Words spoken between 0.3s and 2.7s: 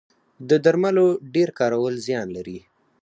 د درملو ډیر کارول زیان لري